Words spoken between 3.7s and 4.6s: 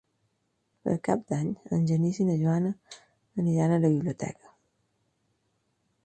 a la biblioteca.